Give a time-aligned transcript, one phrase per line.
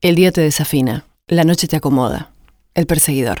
[0.00, 2.30] El día te desafina, la noche te acomoda.
[2.74, 3.40] El perseguidor.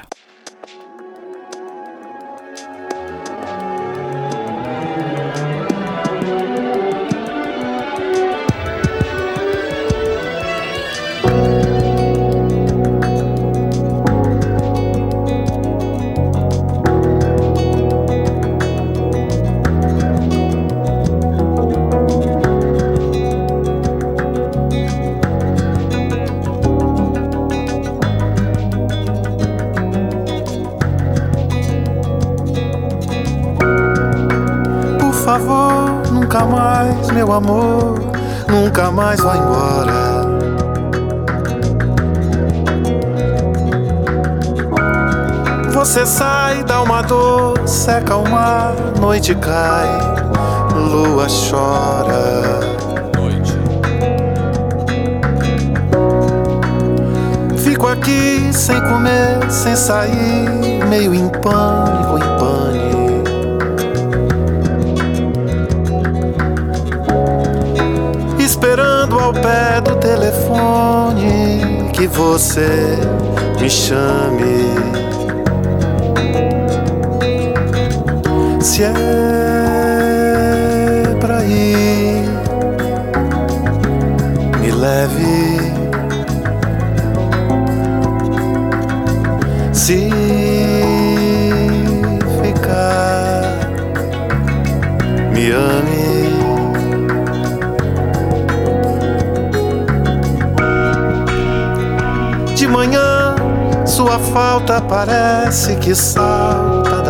[49.28, 49.88] Noite cai,
[50.74, 52.60] lua chora.
[57.56, 60.48] Fico aqui sem comer, sem sair,
[60.88, 62.88] meio em pânico, em pânico.
[68.38, 72.98] Esperando ao pé do telefone que você
[73.60, 75.07] me chame.
[78.60, 78.92] Se é
[81.20, 82.24] pra ir,
[84.60, 85.58] me leve.
[89.72, 90.10] Se
[92.42, 93.42] ficar,
[95.32, 96.08] me ame.
[102.54, 103.36] De manhã,
[103.86, 107.07] sua falta parece que salta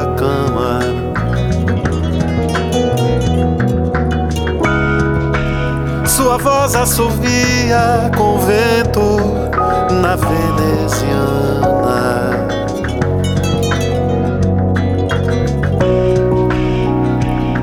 [6.39, 9.19] voz assovia com vento
[10.00, 10.48] na veneziana.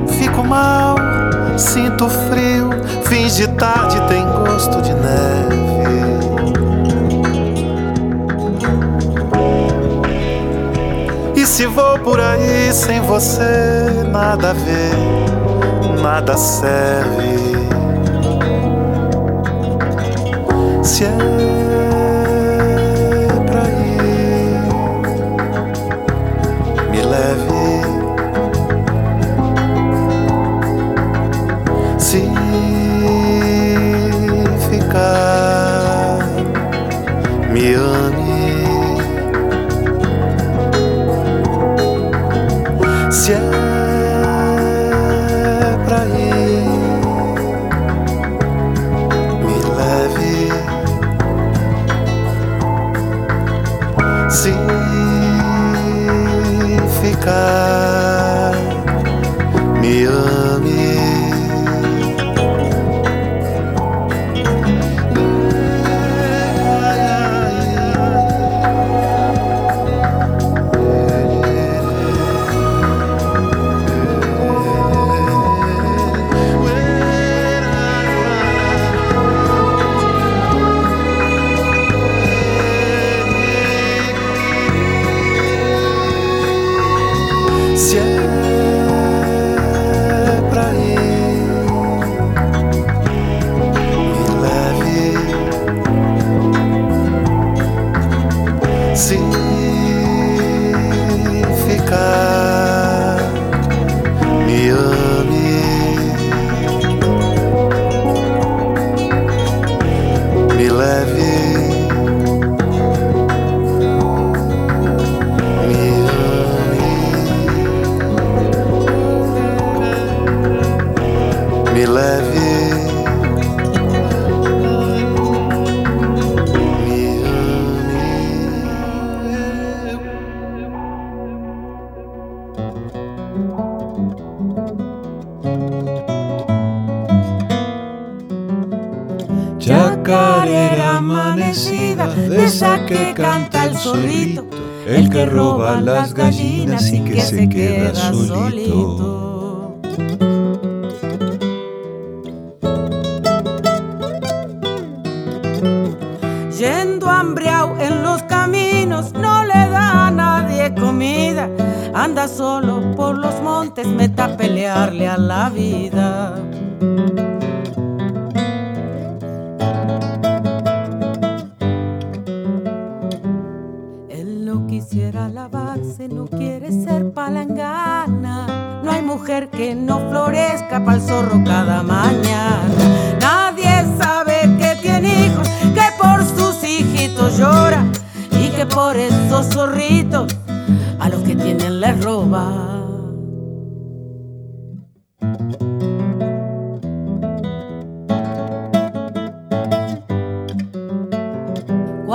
[0.08, 0.96] Fico mal,
[1.58, 2.70] sinto frio,
[3.04, 5.66] fins de tarde tem gosto de neve.
[11.36, 17.55] E se vou por aí sem você, nada a ver, nada serve.
[20.86, 21.65] Se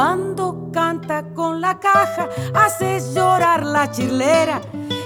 [0.03, 4.63] Cuando canta con la caja, hace llorar la chilera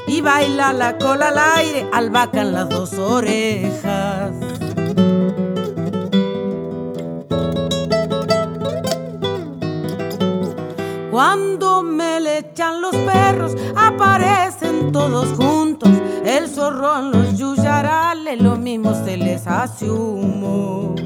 [0.07, 4.31] y baila la cola al aire, albacan las dos orejas.
[11.11, 15.91] Cuando me le echan los perros, aparecen todos juntos.
[16.25, 21.04] El zorrón, los yuyarales, lo mismo se les hace humo.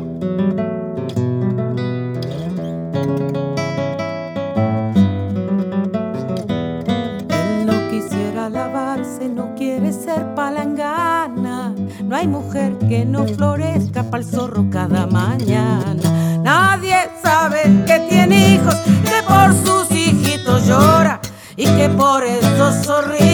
[12.18, 15.94] Hay mujer que no florezca para el zorro cada mañana.
[16.42, 18.74] Nadie sabe que tiene hijos,
[19.04, 21.20] que por sus hijitos llora
[21.54, 23.27] y que por esos zorritos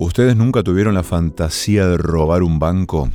[0.00, 3.10] ¿Ustedes nunca tuvieron la fantasía de robar un banco?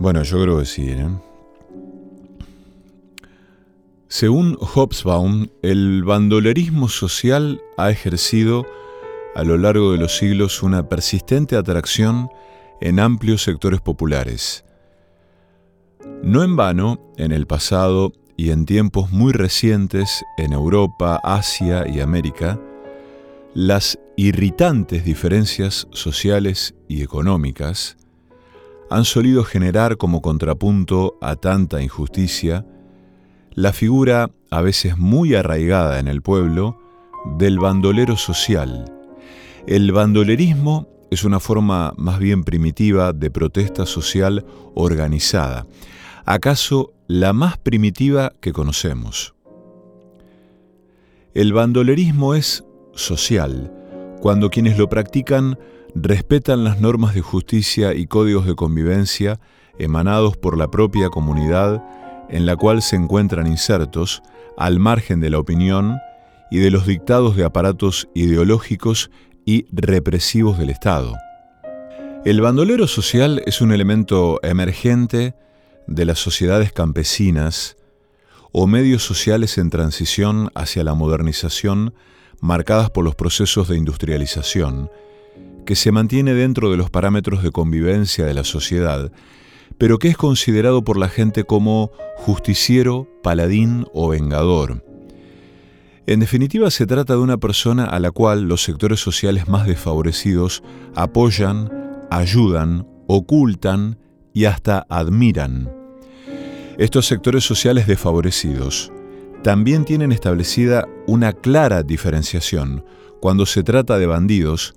[0.00, 0.88] Bueno, yo creo que sí.
[0.88, 1.06] ¿eh?
[4.08, 8.66] Según Hobsbawm, el bandolerismo social ha ejercido
[9.36, 12.28] a lo largo de los siglos una persistente atracción
[12.80, 14.64] en amplios sectores populares.
[16.24, 22.00] No en vano, en el pasado y en tiempos muy recientes en Europa, Asia y
[22.00, 22.58] América,
[23.54, 27.96] las irritantes diferencias sociales y económicas
[28.90, 32.66] han solido generar como contrapunto a tanta injusticia
[33.54, 36.78] la figura, a veces muy arraigada en el pueblo,
[37.36, 38.90] del bandolero social.
[39.66, 45.66] El bandolerismo es una forma más bien primitiva de protesta social organizada,
[46.24, 49.34] acaso la más primitiva que conocemos.
[51.34, 53.72] El bandolerismo es social,
[54.20, 55.58] cuando quienes lo practican
[55.94, 59.40] respetan las normas de justicia y códigos de convivencia
[59.78, 61.82] emanados por la propia comunidad
[62.28, 64.22] en la cual se encuentran insertos,
[64.56, 65.98] al margen de la opinión
[66.50, 69.10] y de los dictados de aparatos ideológicos
[69.44, 71.16] y represivos del Estado.
[72.24, 75.34] El bandolero social es un elemento emergente
[75.86, 77.76] de las sociedades campesinas
[78.52, 81.94] o medios sociales en transición hacia la modernización
[82.42, 84.90] marcadas por los procesos de industrialización,
[85.64, 89.12] que se mantiene dentro de los parámetros de convivencia de la sociedad,
[89.78, 94.84] pero que es considerado por la gente como justiciero, paladín o vengador.
[96.06, 100.64] En definitiva, se trata de una persona a la cual los sectores sociales más desfavorecidos
[100.96, 101.70] apoyan,
[102.10, 103.98] ayudan, ocultan
[104.34, 105.70] y hasta admiran.
[106.76, 108.90] Estos sectores sociales desfavorecidos
[109.42, 112.84] también tienen establecida una clara diferenciación
[113.20, 114.74] cuando se trata de bandidos,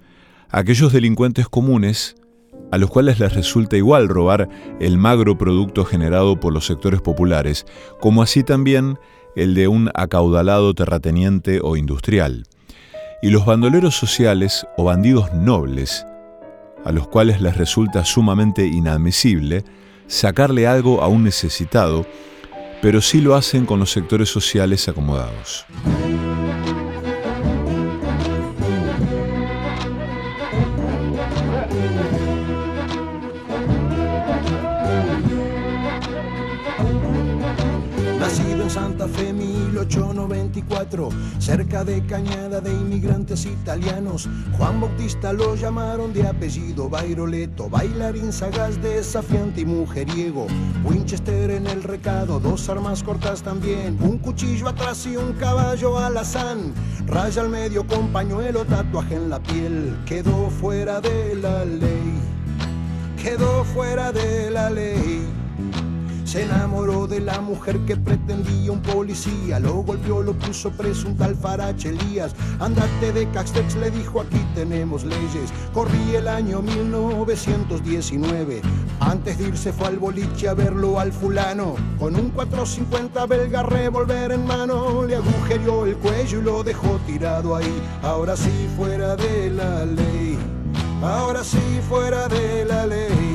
[0.50, 2.16] aquellos delincuentes comunes
[2.72, 7.66] a los cuales les resulta igual robar el magro producto generado por los sectores populares,
[8.00, 8.98] como así también
[9.36, 12.46] el de un acaudalado terrateniente o industrial.
[13.22, 16.06] Y los bandoleros sociales o bandidos nobles,
[16.84, 19.64] a los cuales les resulta sumamente inadmisible
[20.08, 22.06] sacarle algo a un necesitado,
[22.86, 25.66] pero sí lo hacen con los sectores sociales acomodados.
[40.56, 41.10] 1894,
[41.40, 44.30] cerca de Cañada de inmigrantes italianos.
[44.58, 50.48] Juan Bautista lo llamaron de apellido Bairoleto, bailarín sagaz, desafiante y mujeriego.
[50.84, 56.74] Winchester en el recado, dos armas cortas también, un cuchillo atrás y un caballo alazán.
[57.06, 62.20] Raya al medio con pañuelo, tatuaje en la piel, quedó fuera de la ley,
[63.22, 65.45] quedó fuera de la ley
[66.36, 71.16] Se enamoró de la mujer que pretendía un policía, lo golpeó, lo puso preso un
[71.16, 72.36] tal Farache Elías.
[72.60, 75.54] Andate de Castex, le dijo aquí tenemos leyes.
[75.74, 78.62] Corrí el año 1919.
[79.00, 81.76] Antes de irse fue al boliche a verlo al fulano.
[81.98, 87.56] Con un 450 belga revolver en mano, le agujerió el cuello y lo dejó tirado
[87.56, 87.82] ahí.
[88.04, 90.38] Ahora sí fuera de la ley.
[91.02, 93.35] Ahora sí fuera de la ley.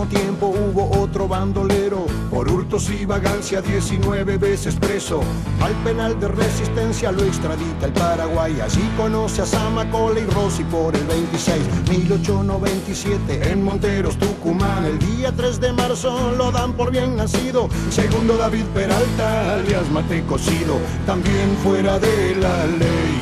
[0.00, 5.20] Mismo tiempo hubo otro bandolero, por hurtos y vagancia 19 veces preso.
[5.60, 10.94] Al penal de resistencia lo extradita el Paraguay, allí conoce a Samacola y Rossi por
[10.94, 11.58] el 26,
[11.90, 14.84] 1897 en Monteros, Tucumán.
[14.86, 20.24] El día 3 de marzo lo dan por bien nacido, segundo David Peralta, alias Mate
[20.24, 23.20] Cocido, también fuera de la ley,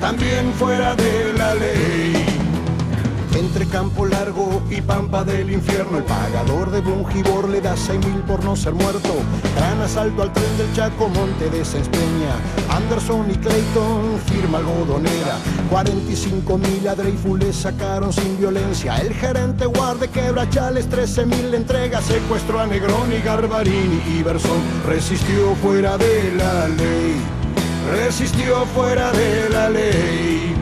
[0.00, 2.21] también fuera de la ley.
[3.34, 8.20] Entre Campo Largo y Pampa del Infierno, el pagador de Bungibor le da seis mil
[8.22, 9.14] por no ser muerto.
[9.56, 12.34] Gran asalto al tren del Chaco, Monte de Sespeña.
[12.70, 15.38] Anderson y Clayton, firma algodonera.
[15.70, 18.96] 45 mil a Dreyfus le sacaron sin violencia.
[18.96, 22.02] El gerente guarde quebrachales, 13 mil entrega.
[22.02, 24.22] Secuestró a Negroni, Garbarini y.
[24.86, 27.16] Resistió fuera de la ley.
[27.90, 30.61] Resistió fuera de la ley.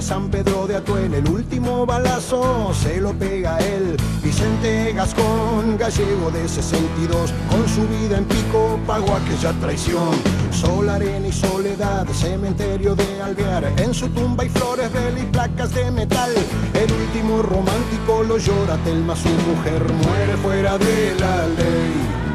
[0.00, 1.14] San Pedro de Atuel.
[1.14, 3.96] El último balazo se lo pega él.
[4.22, 10.10] Vicente Gascón, gallego de 62, con su vida en pico pagó aquella traición.
[10.50, 13.64] Sol, arena y soledad, cementerio de Alvear.
[13.78, 16.32] En su tumba hay flores, vela y placas de metal.
[16.74, 22.26] El último romántico lo llora Telma, su mujer muere fuera de la ley.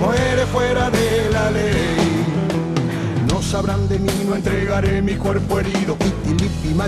[0.00, 2.24] Muere fuera de la ley.
[3.28, 5.96] No sabrán de mí, no entregaré mi cuerpo herido.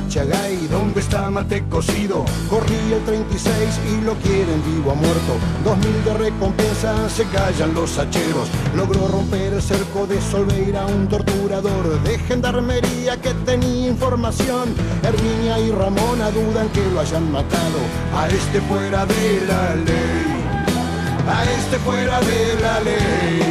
[0.00, 2.24] Machagay, ¿dónde está Mate cocido?
[2.48, 5.36] Corrí el 36 y lo quieren vivo a muerto.
[5.62, 8.48] Dos mil de recompensa, se callan los hacheros.
[8.74, 14.74] Logró romper el cerco de Solveira, un torturador de gendarmería que tenía información.
[15.02, 17.80] Herminia y Ramona dudan que lo hayan matado.
[18.16, 20.30] A este fuera de la ley.
[21.28, 23.50] A este fuera de la ley.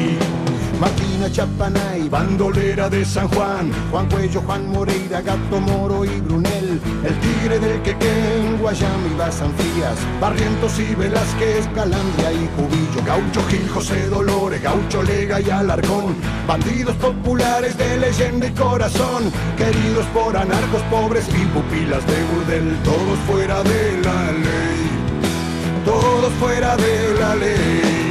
[0.81, 7.19] Martina Chapanay, bandolera de San Juan, Juan Cuello, Juan Moreira, Gato Moro y Brunel, el
[7.19, 13.69] tigre del Quequén, Guayama y Bazan Frías, Barrientos y Velázquez, Calandria y Cubillo, Gaucho Gil,
[13.69, 16.15] José Dolores, Gaucho Lega y Alarcón,
[16.47, 23.19] bandidos populares de leyenda y corazón, queridos por anarcos pobres y pupilas de burdel, todos
[23.27, 24.89] fuera de la ley,
[25.85, 28.10] todos fuera de la ley.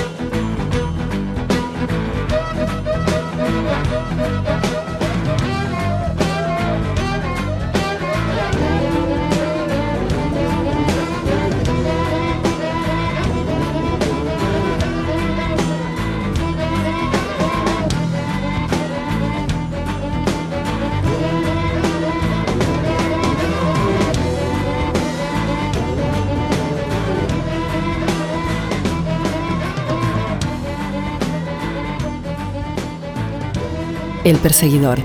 [34.23, 34.99] El perseguidor.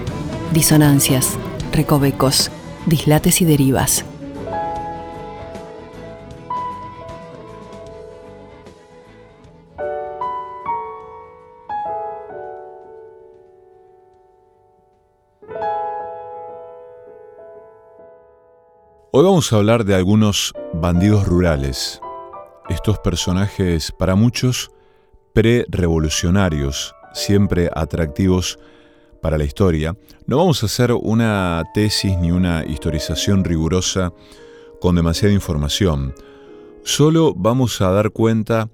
[0.53, 1.39] Disonancias,
[1.73, 2.51] recovecos,
[2.85, 4.05] dislates y derivas.
[19.13, 22.03] Hoy vamos a hablar de algunos bandidos rurales,
[22.69, 24.71] estos personajes para muchos
[25.33, 28.59] pre-revolucionarios, siempre atractivos
[29.21, 29.97] para la historia.
[30.27, 34.13] No vamos a hacer una tesis ni una historización rigurosa
[34.81, 36.15] con demasiada información,
[36.83, 38.69] solo vamos a dar cuenta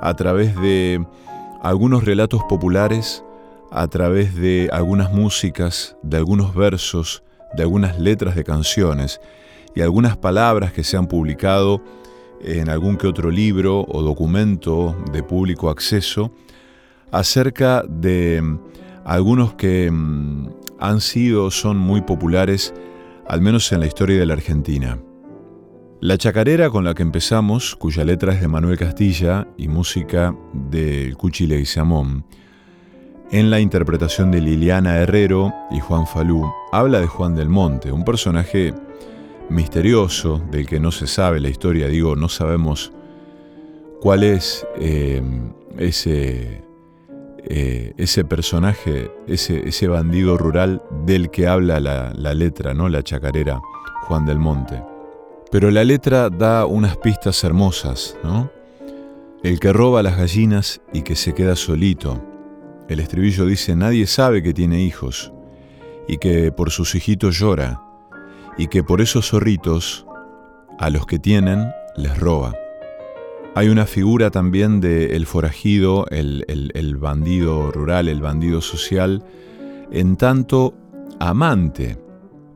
[0.00, 1.04] a través de
[1.62, 3.22] algunos relatos populares,
[3.70, 7.22] a través de algunas músicas, de algunos versos,
[7.54, 9.20] de algunas letras de canciones,
[9.74, 11.82] y algunas palabras que se han publicado
[12.42, 16.32] en algún que otro libro o documento de público acceso
[17.12, 18.58] acerca de
[19.04, 22.74] algunos que mm, han sido, son muy populares,
[23.26, 24.98] al menos en la historia de la Argentina.
[26.00, 31.14] La chacarera con la que empezamos, cuya letra es de Manuel Castilla y música de
[31.16, 32.24] Cuchi Leguizamón,
[33.30, 38.04] en la interpretación de Liliana Herrero y Juan Falú, habla de Juan del Monte, un
[38.04, 38.74] personaje
[39.50, 42.92] misterioso del que no se sabe la historia, digo, no sabemos
[44.00, 45.22] cuál es eh,
[45.76, 46.62] ese,
[47.44, 52.88] eh, ese personaje, ese, ese, bandido rural del que habla la, la letra, ¿no?
[52.88, 53.60] La chacarera
[54.02, 54.82] Juan del Monte.
[55.50, 58.50] Pero la letra da unas pistas hermosas, ¿no?
[59.42, 62.22] El que roba las gallinas y que se queda solito.
[62.88, 65.32] El estribillo dice, nadie sabe que tiene hijos
[66.06, 67.80] y que por sus hijitos llora
[68.58, 70.06] y que por esos zorritos,
[70.78, 72.54] a los que tienen, les roba.
[73.54, 79.24] Hay una figura también del el forajido, el, el bandido rural, el bandido social,
[79.90, 80.74] en tanto
[81.18, 81.98] amante,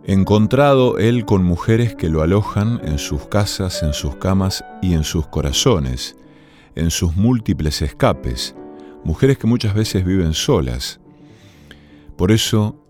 [0.05, 5.03] encontrado él con mujeres que lo alojan en sus casas, en sus camas y en
[5.03, 6.17] sus corazones,
[6.77, 8.55] en sus múltiples escapes,
[9.03, 11.01] mujeres que muchas veces viven solas.
[12.17, 12.87] Por eso,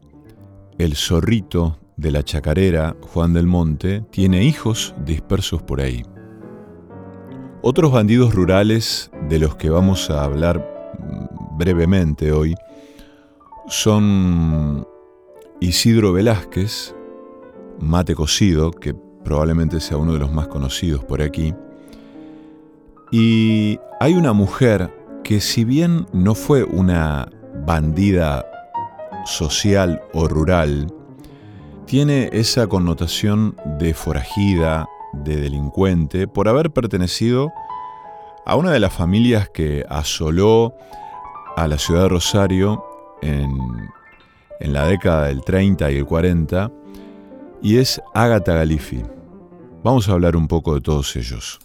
[0.76, 6.02] el zorrito de la chacarera Juan del Monte tiene hijos dispersos por ahí.
[7.66, 10.58] Otros bandidos rurales de los que vamos a hablar
[10.98, 12.54] mm, brevemente hoy
[13.68, 14.86] son
[15.60, 16.94] Isidro Velázquez,
[17.80, 18.92] mate cocido, que
[19.24, 21.54] probablemente sea uno de los más conocidos por aquí,
[23.10, 27.30] y hay una mujer que si bien no fue una
[27.64, 28.44] bandida
[29.24, 30.92] social o rural,
[31.86, 34.86] tiene esa connotación de forajida,
[35.22, 37.52] de delincuente, por haber pertenecido
[38.46, 40.74] a una de las familias que asoló
[41.56, 42.84] a la ciudad de Rosario
[43.22, 43.50] en,
[44.60, 46.70] en la década del 30 y el 40,
[47.62, 49.02] y es Agatha Galifi.
[49.82, 51.58] Vamos a hablar un poco de todos ellos.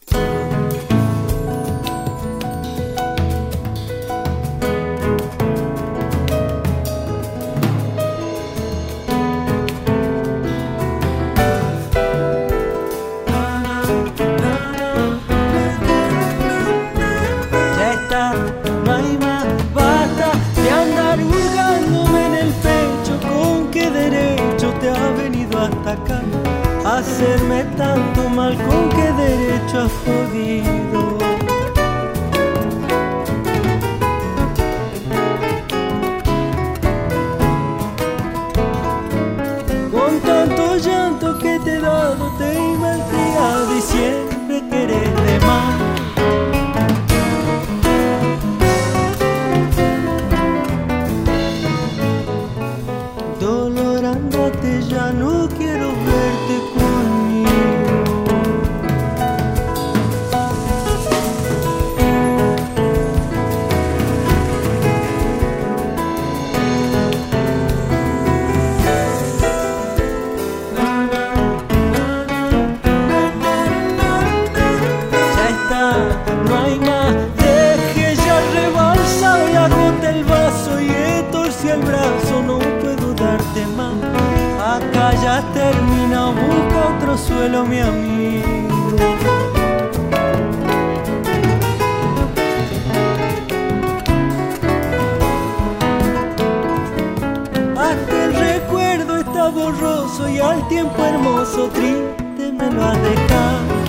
[99.52, 103.80] Borroso y al tiempo hermoso triste me lo has dejado.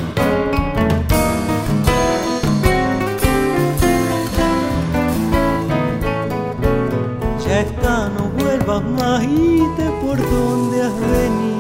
[7.46, 11.50] Ya está, no vuelvas majite por donde has venido.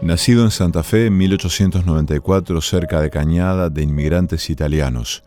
[0.00, 5.22] Nacido en Santa Fe en 1894 cerca de Cañada de inmigrantes italianos.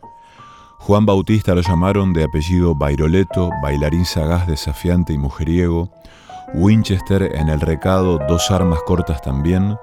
[0.84, 5.88] Juan Bautista lo llamaron de apellido Bairoleto, bailarín sagaz, desafiante y mujeriego,
[6.54, 9.76] Winchester en el recado, dos armas cortas también,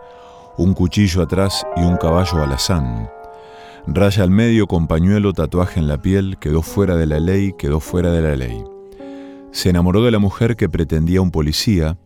[0.58, 3.10] un cuchillo atrás y un caballo alazán.
[3.88, 7.80] Raya al medio con pañuelo, tatuaje en la piel, quedó fuera de la ley, quedó
[7.80, 8.62] fuera de la ley.
[9.52, 11.98] Se enamoró de la mujer que pretendía un policía,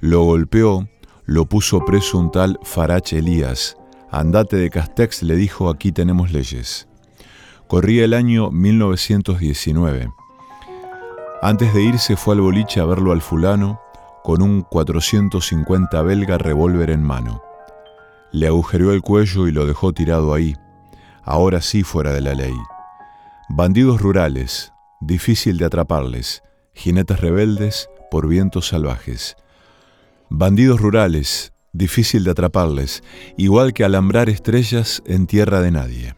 [0.00, 0.88] lo golpeó,
[1.24, 3.76] lo puso preso un tal Farach Elías.
[4.10, 6.88] Andate de Castex, le dijo, aquí tenemos leyes.
[7.66, 10.12] Corría el año 1919.
[11.40, 13.80] Antes de irse fue al boliche a verlo al fulano
[14.22, 17.42] con un 450 belga revólver en mano.
[18.32, 20.56] Le agujereó el cuello y lo dejó tirado ahí,
[21.22, 22.54] ahora sí fuera de la ley.
[23.48, 26.42] Bandidos rurales, difícil de atraparles,
[26.74, 29.36] jinetes rebeldes por vientos salvajes.
[30.28, 33.02] Bandidos rurales, difícil de atraparles,
[33.38, 36.14] igual que alambrar estrellas en tierra de nadie.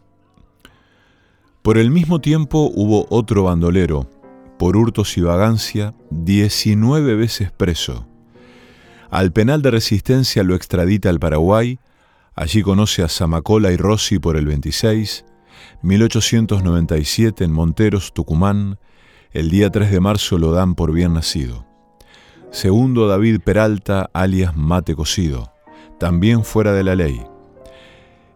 [1.67, 4.09] Por el mismo tiempo hubo otro bandolero,
[4.57, 8.07] por hurtos y vagancia, 19 veces preso.
[9.11, 11.81] Al penal de resistencia lo extradita al Paraguay,
[12.37, 15.25] allí conoce a Zamacola y Rossi por el 26,
[15.83, 18.79] 1897 en Monteros, Tucumán,
[19.33, 21.67] el día 3 de marzo lo dan por bien nacido.
[22.53, 25.53] Segundo David Peralta, alias Mate Cocido,
[25.99, 27.21] también fuera de la ley.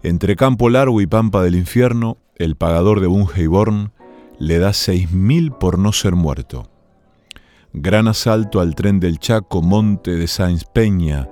[0.03, 3.93] Entre Campo Largo y Pampa del Infierno, el pagador de Bunge y Born
[4.39, 6.71] le da seis mil por no ser muerto.
[7.75, 11.29] Gran asalto al tren del Chaco, Monte de Sáenz Peña.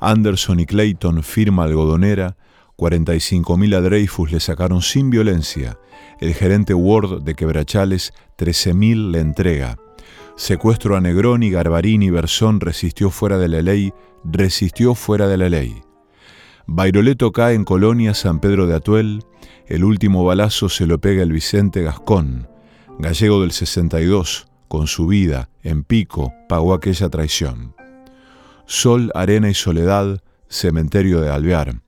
[0.00, 2.36] Anderson y Clayton, firma algodonera,
[2.76, 5.78] 45.000 a Dreyfus le sacaron sin violencia.
[6.20, 9.78] El gerente Ward de Quebrachales, 13.000 le entrega.
[10.36, 15.82] Secuestro a Negroni, Garbarini, Bersón resistió fuera de la ley, resistió fuera de la ley.
[16.66, 19.24] Bairoleto cae en Colonia, San Pedro de Atuel,
[19.66, 22.48] el último balazo se lo pega el Vicente Gascón,
[22.98, 27.74] gallego del 62, con su vida, en pico, pagó aquella traición.
[28.66, 31.80] Sol, arena y soledad, cementerio de Alvear.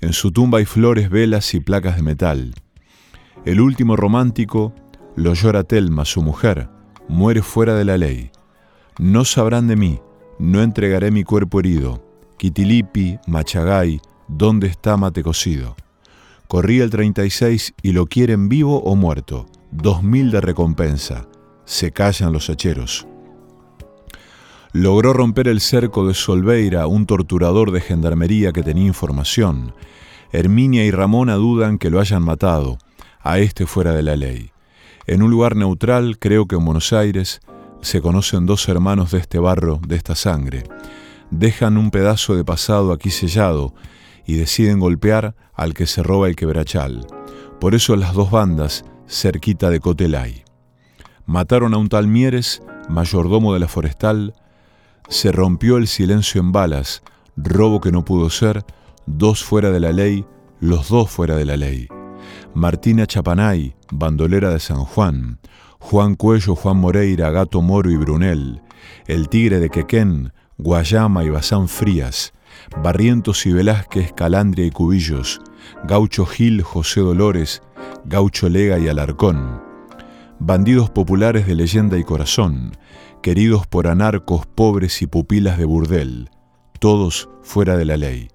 [0.00, 2.54] En su tumba hay flores, velas y placas de metal.
[3.44, 4.72] El último romántico
[5.16, 6.68] lo llora Telma, su mujer,
[7.08, 8.30] muere fuera de la ley.
[8.98, 10.00] No sabrán de mí,
[10.38, 12.04] no entregaré mi cuerpo herido.
[12.38, 15.76] Kitilipi, Machagay, ¿dónde está mate cocido?
[16.52, 19.46] Corría el 36 y lo quieren vivo o muerto.
[19.70, 21.26] Dos mil de recompensa.
[21.64, 23.06] Se callan los hacheros.
[24.74, 29.72] Logró romper el cerco de Solveira, un torturador de gendarmería que tenía información.
[30.30, 32.76] Herminia y Ramona dudan que lo hayan matado,
[33.22, 34.50] a este fuera de la ley.
[35.06, 37.40] En un lugar neutral, creo que en Buenos Aires,
[37.80, 40.64] se conocen dos hermanos de este barro, de esta sangre.
[41.30, 43.72] Dejan un pedazo de pasado aquí sellado
[44.26, 47.06] y deciden golpear al que se roba el quebrachal.
[47.60, 50.44] Por eso las dos bandas, cerquita de Cotelay.
[51.26, 54.34] Mataron a un tal Mieres, mayordomo de la forestal.
[55.08, 57.02] Se rompió el silencio en balas,
[57.36, 58.64] robo que no pudo ser,
[59.06, 60.24] dos fuera de la ley,
[60.60, 61.88] los dos fuera de la ley.
[62.54, 65.38] Martina Chapanay, bandolera de San Juan.
[65.78, 68.60] Juan Cuello, Juan Moreira, Gato Moro y Brunel.
[69.06, 72.32] El tigre de Quequén, Guayama y Bazán Frías.
[72.82, 75.40] Barrientos y Velázquez, Calandria y Cubillos,
[75.84, 77.62] Gaucho Gil, José Dolores,
[78.04, 79.62] Gaucho Lega y Alarcón,
[80.38, 82.72] bandidos populares de leyenda y corazón,
[83.22, 86.30] queridos por anarcos, pobres y pupilas de burdel,
[86.80, 88.28] todos fuera de la ley,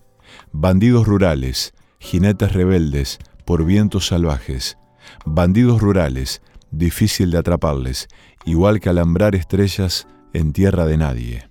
[0.51, 4.77] bandidos rurales, jinetes rebeldes por vientos salvajes,
[5.25, 8.07] bandidos rurales, difícil de atraparles,
[8.45, 11.46] igual que alambrar estrellas en tierra de nadie.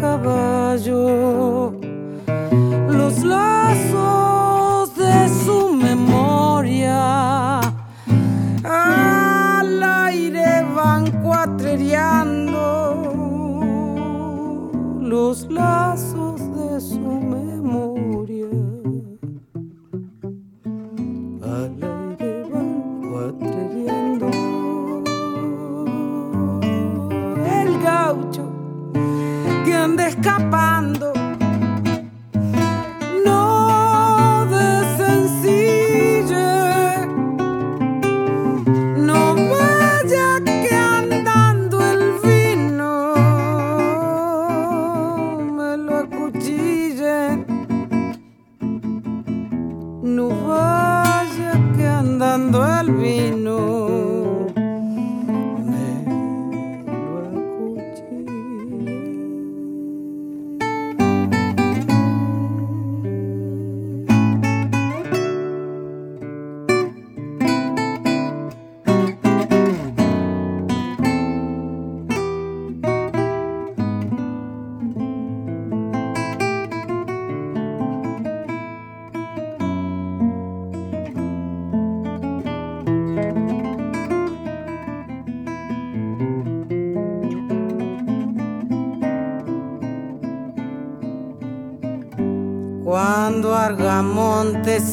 [0.00, 1.72] Caballo.
[2.88, 7.60] Los lazos de su memoria
[8.64, 12.58] al aire van cuatrereando
[15.00, 16.17] los lazos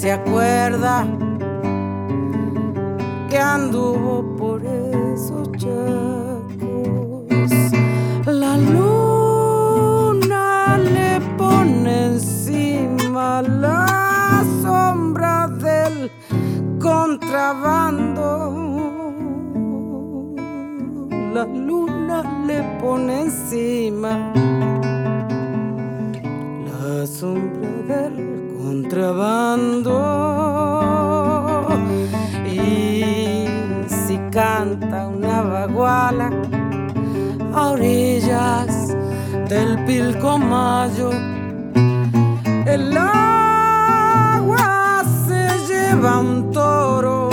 [0.01, 1.07] se acuerda
[3.29, 7.31] que anduvo por esos chacos.
[8.25, 9.17] La luna
[10.77, 16.11] le pone encima la sombra del
[16.79, 18.25] contrabando.
[21.33, 24.33] La luna le pone encima
[39.85, 41.11] Pilcomayo,
[42.65, 44.63] el agua
[45.27, 47.29] se lleva un toro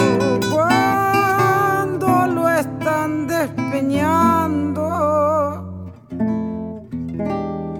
[0.52, 4.84] cuando lo están despeñando.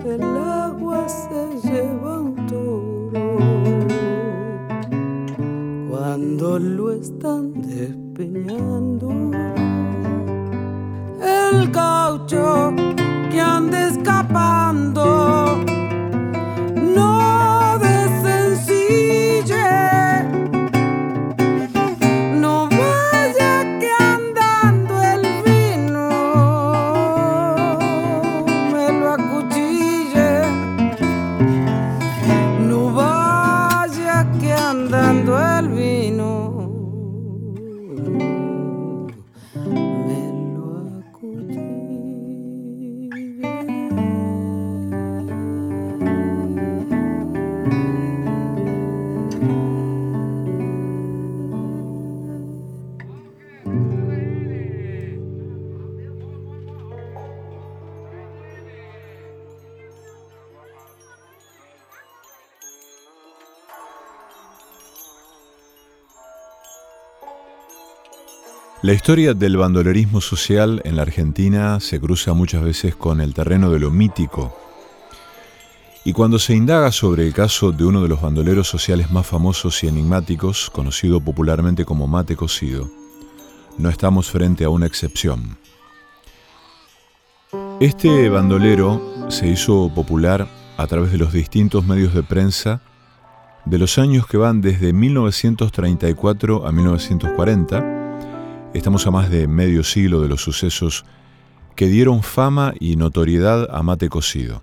[0.06, 2.32] El agua se lleva un
[5.90, 9.11] cuando lo están despeñando.
[11.20, 12.72] El gaucho
[13.30, 14.62] que anda escapando
[68.83, 73.71] La historia del bandolerismo social en la Argentina se cruza muchas veces con el terreno
[73.71, 74.57] de lo mítico.
[76.05, 79.85] Y cuando se indaga sobre el caso de uno de los bandoleros sociales más famosos
[79.85, 82.90] y enigmáticos, conocido popularmente como Mate Cocido,
[83.79, 85.59] no estamos frente a una excepción.
[87.79, 92.83] Este bandolero se hizo popular a través de los distintos medios de prensa
[93.64, 98.02] de los años que van desde 1934 a 1940,
[98.74, 101.04] Estamos a más de medio siglo de los sucesos
[101.76, 104.62] que dieron fama y notoriedad a Mate Cocido.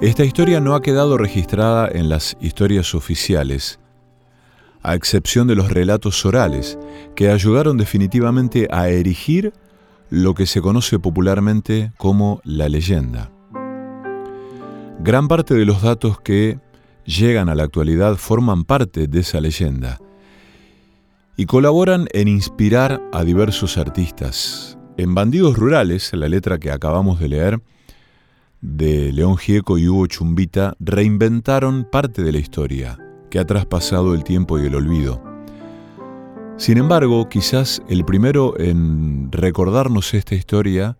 [0.00, 3.80] Esta historia no ha quedado registrada en las historias oficiales,
[4.82, 6.78] a excepción de los relatos orales,
[7.14, 9.52] que ayudaron definitivamente a erigir
[10.08, 13.30] lo que se conoce popularmente como la leyenda.
[15.00, 16.58] Gran parte de los datos que
[17.04, 19.98] llegan a la actualidad forman parte de esa leyenda,
[21.36, 24.78] y colaboran en inspirar a diversos artistas.
[24.96, 27.62] En Bandidos Rurales, la letra que acabamos de leer,
[28.60, 32.98] de León Gieco y Hugo Chumbita, reinventaron parte de la historia
[33.30, 35.22] que ha traspasado el tiempo y el olvido.
[36.58, 40.98] Sin embargo, quizás el primero en recordarnos esta historia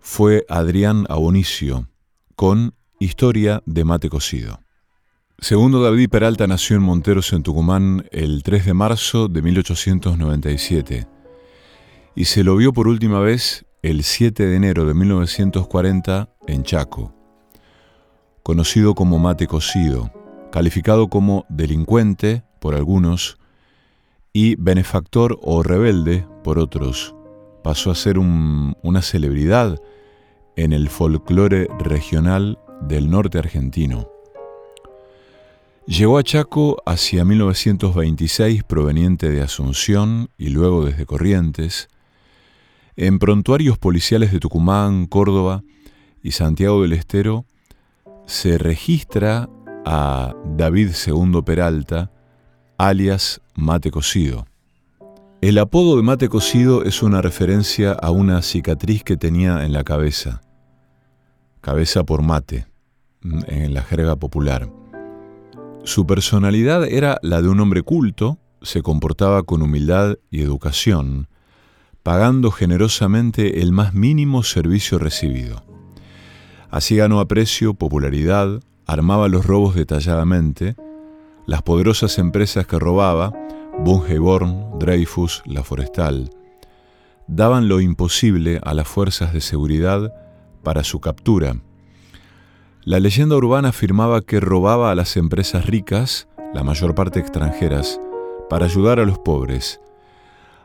[0.00, 1.88] fue Adrián Abonicio,
[2.34, 4.63] con Historia de mate cocido.
[5.44, 11.06] Segundo David Peralta nació en Monteros, en Tucumán, el 3 de marzo de 1897
[12.14, 17.12] y se lo vio por última vez el 7 de enero de 1940 en Chaco.
[18.42, 20.10] Conocido como mate cocido,
[20.50, 23.36] calificado como delincuente por algunos
[24.32, 27.14] y benefactor o rebelde por otros,
[27.62, 29.78] pasó a ser una celebridad
[30.56, 34.13] en el folclore regional del norte argentino.
[35.86, 41.88] Llegó a Chaco hacia 1926 proveniente de Asunción y luego desde Corrientes.
[42.96, 45.62] En prontuarios policiales de Tucumán, Córdoba
[46.22, 47.44] y Santiago del Estero
[48.24, 49.50] se registra
[49.84, 52.10] a David II Peralta,
[52.78, 54.46] alias Mate Cocido.
[55.42, 59.84] El apodo de Mate Cocido es una referencia a una cicatriz que tenía en la
[59.84, 60.40] cabeza,
[61.60, 62.66] cabeza por mate,
[63.22, 64.70] en la jerga popular.
[65.84, 71.28] Su personalidad era la de un hombre culto, se comportaba con humildad y educación,
[72.02, 75.62] pagando generosamente el más mínimo servicio recibido.
[76.70, 80.74] Así ganó aprecio, popularidad, armaba los robos detalladamente,
[81.46, 83.34] las poderosas empresas que robaba,
[83.80, 86.30] Bungeborn, Dreyfus, La Forestal,
[87.28, 90.14] daban lo imposible a las fuerzas de seguridad
[90.62, 91.56] para su captura.
[92.86, 97.98] La leyenda urbana afirmaba que robaba a las empresas ricas, la mayor parte extranjeras,
[98.50, 99.80] para ayudar a los pobres.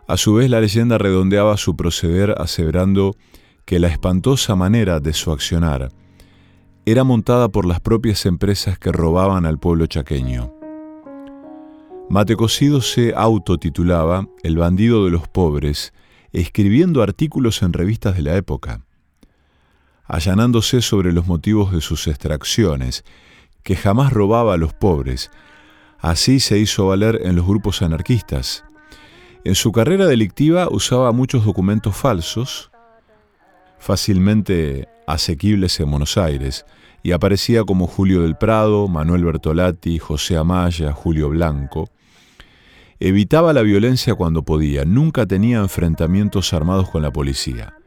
[0.05, 3.15] A su vez, la leyenda redondeaba su proceder aseverando
[3.63, 5.93] que la espantosa manera de su accionar
[6.85, 10.53] era montada por las propias empresas que robaban al pueblo chaqueño.
[12.09, 15.93] Matecocido se autotitulaba El bandido de los pobres,
[16.33, 18.85] escribiendo artículos en revistas de la época,
[20.09, 23.05] allanándose sobre los motivos de sus extracciones,
[23.61, 25.29] que jamás robaba a los pobres.
[25.99, 28.65] Así se hizo valer en los grupos anarquistas.
[29.45, 32.71] En su carrera delictiva usaba muchos documentos falsos,
[33.77, 36.65] fácilmente asequibles en Buenos Aires,
[37.03, 41.89] y aparecía como Julio del Prado, Manuel Bertolatti, José Amaya, Julio Blanco.
[42.99, 47.78] Evitaba la violencia cuando podía, nunca tenía enfrentamientos armados con la policía.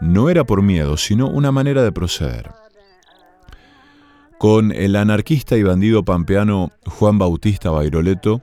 [0.00, 2.50] No era por miedo, sino una manera de proceder.
[4.38, 8.40] Con el anarquista y bandido pampeano Juan Bautista Bairoleto,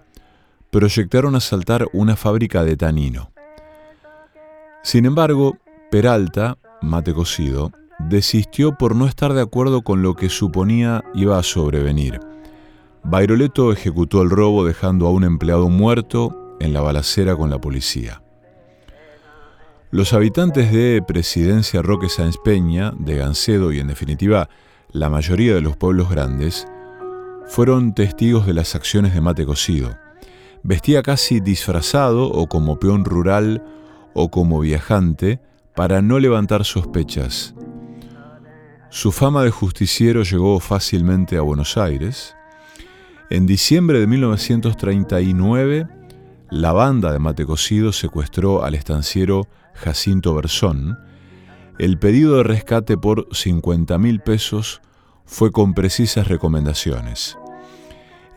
[0.70, 3.32] proyectaron asaltar una fábrica de tanino.
[4.84, 5.58] Sin embargo,
[5.90, 11.44] Peralta, mate cocido, desistió por no estar de acuerdo con lo que suponía iba a
[11.44, 12.20] sobrevenir.
[13.04, 18.22] Bairoleto ejecutó el robo dejando a un empleado muerto en la balacera con la policía.
[19.96, 24.50] Los habitantes de Presidencia Roque Sáenz Peña, de Gancedo y en definitiva
[24.92, 26.68] la mayoría de los pueblos grandes,
[27.48, 29.96] fueron testigos de las acciones de mate cocido.
[30.64, 33.64] Vestía casi disfrazado o como peón rural
[34.14, 35.40] o como viajante
[35.78, 37.56] para no levantar sospechas.
[38.90, 42.36] Su fama de justiciero llegó fácilmente a Buenos Aires.
[43.30, 45.88] En diciembre de 1939,
[46.50, 50.98] la banda de Mate Cocido secuestró al estanciero Jacinto Bersón.
[51.78, 54.82] El pedido de rescate por 50 mil pesos
[55.26, 57.38] fue con precisas recomendaciones.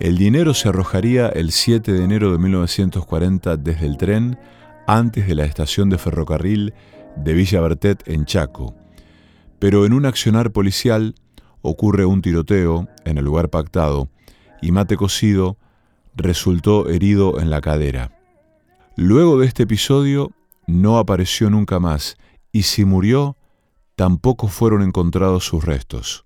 [0.00, 4.38] El dinero se arrojaría el 7 de enero de 1940 desde el tren
[4.86, 6.74] antes de la estación de ferrocarril
[7.16, 8.74] de Villa Bertet en Chaco
[9.58, 11.14] pero en un accionar policial
[11.62, 14.08] ocurre un tiroteo en el lugar pactado
[14.62, 15.56] y Mate Cocido
[16.14, 18.12] resultó herido en la cadera.
[18.96, 20.32] Luego de este episodio
[20.68, 22.18] no apareció nunca más
[22.52, 23.36] y si murió,
[23.96, 26.24] tampoco fueron encontrados sus restos.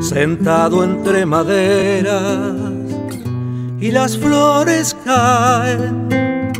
[0.00, 2.54] Sentado entre maderas
[3.80, 6.52] y las flores caen,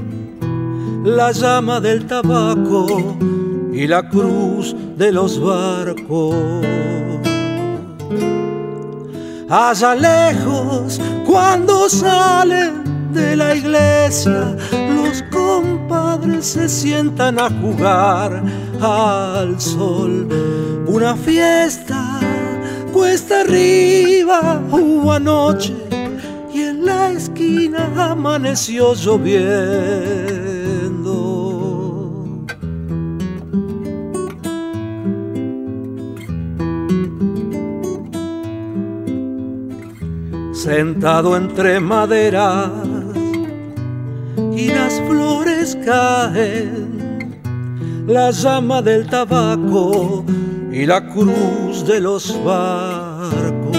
[1.05, 3.17] la llama del tabaco
[3.73, 6.35] y la cruz de los barcos.
[9.51, 18.43] Allá lejos, cuando salen de la iglesia, los compadres se sientan a jugar
[18.81, 20.29] al sol.
[20.87, 22.21] Una fiesta
[22.93, 25.89] cuesta arriba hubo anoche
[26.89, 30.38] la esquina amaneció lloviendo.
[40.69, 42.69] Sentado entre maderas
[44.55, 47.41] y las flores caen,
[48.07, 50.27] la llama del tabaco
[50.71, 53.79] y la cruz de los barcos.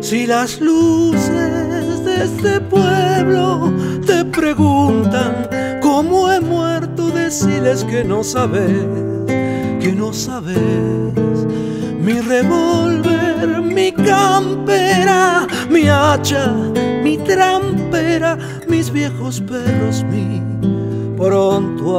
[0.00, 3.72] Si las luces de este pueblo
[4.04, 5.48] te preguntan
[5.80, 8.86] cómo he muerto, deciles que no sabes,
[9.80, 11.45] que no sabes.
[12.06, 16.54] Mi revólver, mi campera, mi hacha,
[17.02, 18.38] mi trampera,
[18.68, 20.40] mis viejos perros, mi
[21.16, 21.96] prontuario.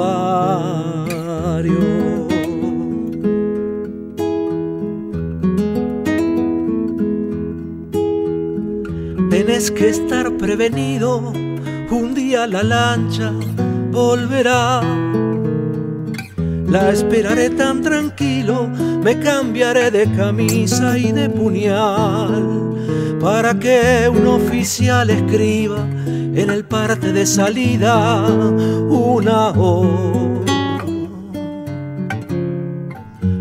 [9.30, 11.34] Tienes que estar prevenido,
[11.92, 13.34] un día la lancha
[13.92, 14.80] volverá.
[16.68, 18.68] La esperaré tan tranquilo,
[19.02, 22.76] me cambiaré de camisa y de puñal
[23.22, 30.44] para que un oficial escriba en el parte de salida una O.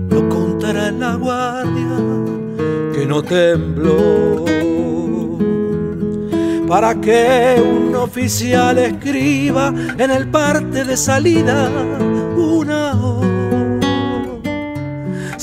[0.08, 1.96] Lo contará la guardia
[2.94, 4.44] que no tembló
[6.68, 11.68] para que un oficial escriba en el parte de salida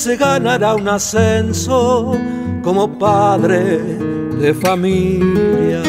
[0.04, 2.12] Se ganará un ascenso
[2.62, 3.78] como padre
[4.38, 5.82] de familia.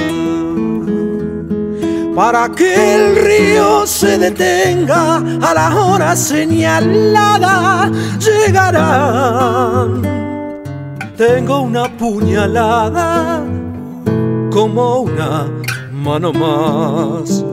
[2.14, 7.90] Para que el río se detenga a la hora señalada,
[8.20, 10.02] llegarán.
[11.16, 13.42] Tengo una puñalada
[14.52, 15.46] como una
[15.90, 17.43] mano más.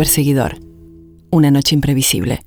[0.00, 0.58] Perseguidor.
[1.30, 2.40] Una noche imprevisible.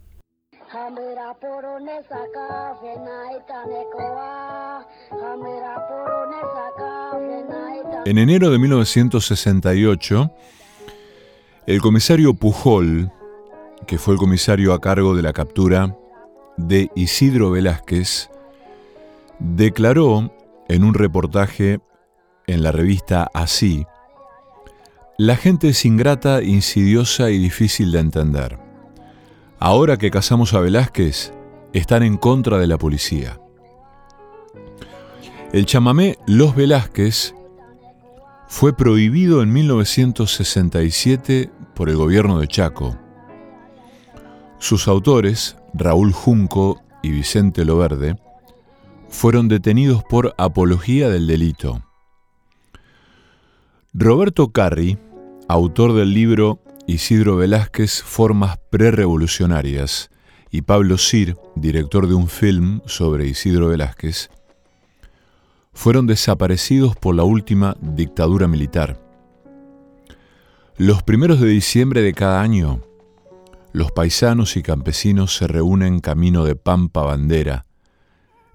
[8.05, 10.31] En enero de 1968,
[11.67, 13.11] el comisario Pujol
[13.85, 15.95] que fue el comisario a cargo de la captura
[16.57, 18.31] de Isidro Velázquez,
[19.37, 20.33] declaró
[20.69, 21.79] en un reportaje
[22.47, 23.85] en la revista Así,
[25.17, 28.59] la gente es ingrata, insidiosa y difícil de entender.
[29.59, 31.33] Ahora que casamos a Velázquez,
[31.73, 33.39] están en contra de la policía.
[35.51, 37.35] El chamamé Los Velázquez
[38.47, 42.97] fue prohibido en 1967 por el gobierno de Chaco
[44.63, 48.15] sus autores, Raúl Junco y Vicente Loverde,
[49.09, 51.83] fueron detenidos por apología del delito.
[53.93, 54.97] Roberto Carri,
[55.47, 60.09] autor del libro Isidro Velázquez, Formas Prerevolucionarias,
[60.51, 64.29] y Pablo Sir, director de un film sobre Isidro Velázquez,
[65.73, 68.99] fueron desaparecidos por la última dictadura militar.
[70.77, 72.81] Los primeros de diciembre de cada año,
[73.71, 77.65] los paisanos y campesinos se reúnen camino de Pampa Bandera,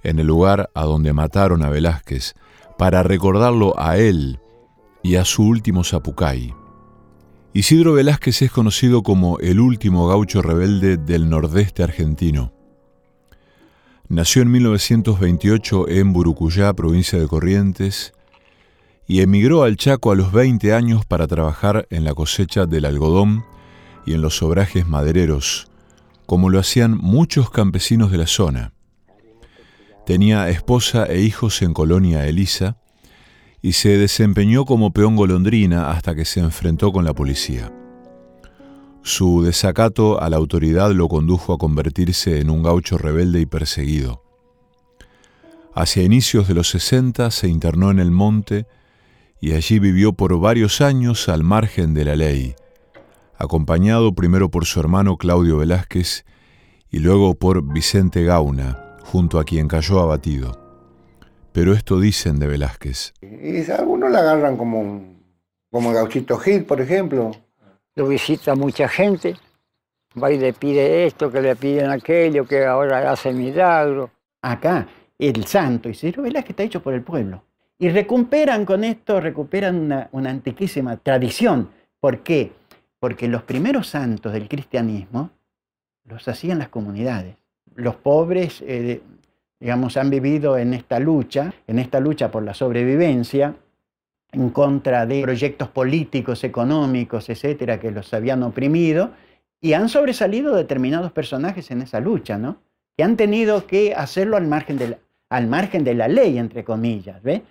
[0.05, 2.35] en el lugar a donde mataron a Velázquez,
[2.79, 4.39] para recordarlo a él
[5.03, 6.55] y a su último zapucay.
[7.55, 12.53] Isidro Velázquez es conocido como el último gaucho rebelde del nordeste argentino.
[14.09, 18.13] Nació en 1928 en Burucuyá, provincia de Corrientes,
[19.07, 23.45] y emigró al Chaco a los 20 años para trabajar en la cosecha del algodón
[24.05, 25.71] y en los obrajes madereros,
[26.27, 28.75] como lo hacían muchos campesinos de la zona.
[30.05, 32.77] Tenía esposa e hijos en Colonia Elisa
[33.61, 37.73] y se desempeñó como peón golondrina hasta que se enfrentó con la policía.
[39.03, 44.23] Su desacato a la autoridad lo condujo a convertirse en un gaucho rebelde y perseguido.
[45.75, 48.67] Hacia inicios de los 60 se internó en el monte
[49.41, 52.55] y allí vivió por varios años al margen de la ley,
[53.37, 56.25] acompañado primero por su hermano Claudio Velázquez
[56.91, 60.68] y luego por Vicente Gauna, junto a quien cayó abatido.
[61.53, 63.15] Pero esto dicen de Velázquez.
[63.21, 65.17] Y algunos la agarran como,
[65.71, 67.33] como Gauchito Gil, por ejemplo.
[67.95, 69.35] Lo visita mucha gente,
[70.23, 74.11] va y le pide esto, que le piden aquello, que ahora hace milagro.
[74.43, 74.87] Acá,
[75.19, 77.43] el santo Isidro Velázquez está hecho por el pueblo.
[77.79, 81.71] Y recuperan con esto, recuperan una, una antiquísima tradición.
[82.01, 82.53] ¿Por qué?
[82.99, 85.31] porque los primeros santos del cristianismo
[86.05, 87.37] los hacían las comunidades.
[87.75, 89.03] Los pobres, eh,
[89.61, 93.57] digamos, han vivido en esta lucha, en esta lucha por la sobrevivencia,
[94.33, 99.13] en contra de proyectos políticos, económicos, etcétera, que los habían oprimido,
[99.61, 102.59] y han sobresalido determinados personajes en esa lucha, ¿no?
[102.97, 104.99] Que han tenido que hacerlo al margen de la,
[105.31, 107.43] al margen de la ley, entre comillas, ¿ve?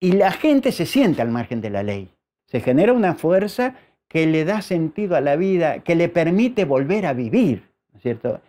[0.00, 2.10] Y la gente se siente al margen de la ley.
[2.46, 3.74] Se genera una fuerza
[4.06, 8.02] que le da sentido a la vida, que le permite volver a vivir, ¿no es
[8.02, 8.40] cierto?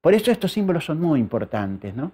[0.00, 2.12] Por eso estos símbolos son muy importantes, ¿no?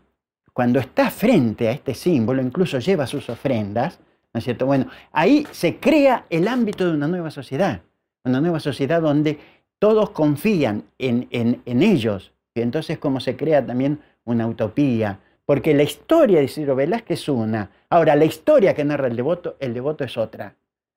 [0.53, 3.99] Cuando está frente a este símbolo, incluso lleva sus ofrendas,
[4.33, 4.67] ¿no es cierto?
[4.67, 7.83] Bueno, ahí se crea el ámbito de una nueva sociedad,
[8.25, 9.39] una nueva sociedad donde
[9.79, 15.83] todos confían en, en, ellos, y entonces como se crea también una utopía, porque la
[15.83, 20.05] historia de Isidro Velázquez es una, ahora la historia que narra el devoto, el devoto
[20.05, 20.55] es otra,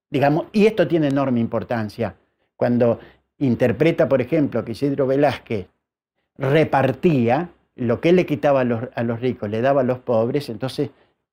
[0.09, 2.15] digamos, y esto tiene enorme importancia.
[2.55, 2.99] Cuando
[3.39, 5.67] interpreta, por ejemplo, que Isidro Velázquez
[6.37, 9.99] repartía lo que él le quitaba a los, a los ricos, le daba a los
[9.99, 10.89] pobres, entonces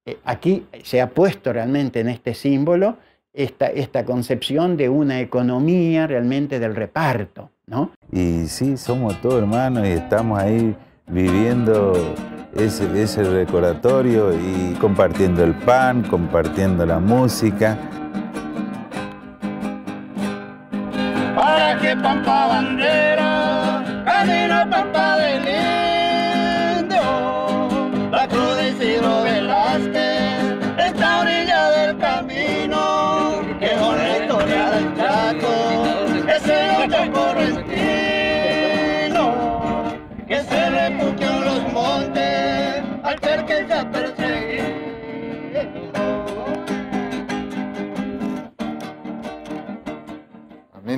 [0.07, 2.99] eh, aquí se ha puesto realmente en este símbolo
[3.33, 7.91] esta, esta concepción de una economía realmente del reparto, ¿no?
[8.13, 10.77] Y sí, somos todos hermanos y estamos ahí
[11.07, 12.15] viviendo
[12.55, 17.77] ese, ese recordatorio y compartiendo el pan, compartiendo la música.
[21.35, 23.04] Para que Pampa Bandera,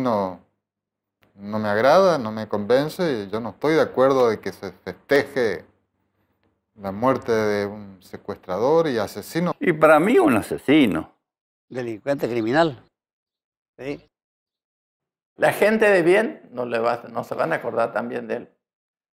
[0.06, 0.40] no,
[1.34, 4.70] no me agrada, no me convence y yo no estoy de acuerdo de que se
[4.70, 5.64] festeje
[6.76, 9.54] la muerte de un secuestrador y asesino.
[9.58, 11.12] Y para mí un asesino.
[11.68, 12.82] Delincuente criminal.
[13.78, 14.08] Sí.
[15.36, 18.48] La gente de bien no, le va, no se van a acordar también de él.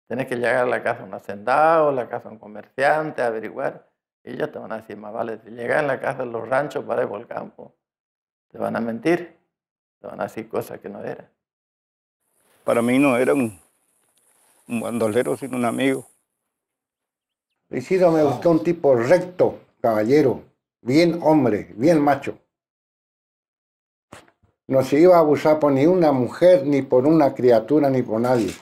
[0.06, 3.90] Tienes que llegar a la casa de un hacendado, la casa de un comerciante, averiguar.
[4.22, 6.48] Y ellos te van a decir, más vale, si llegas a la casa de los
[6.48, 7.74] ranchos para ir al campo,
[8.48, 9.36] te van a mentir.
[10.00, 11.28] Te van a decir cosas que no eran.
[12.64, 13.58] Para mí no era un,
[14.68, 16.06] un bandolero, sino un amigo.
[17.70, 20.42] Isidro me gustó un tipo recto, caballero,
[20.82, 22.38] bien hombre, bien macho.
[24.68, 28.20] No se iba a abusar por ni una mujer, ni por una criatura, ni por
[28.20, 28.52] nadie.